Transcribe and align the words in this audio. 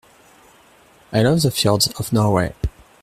I 1.13 1.21
love 1.21 1.43
the 1.43 1.51
fjords 1.51 1.85
of 1.99 2.11
Norway. 2.11 2.55